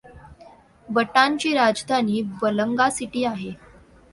[0.89, 3.51] बटानची राजधानी बलांगा सिटी आहे.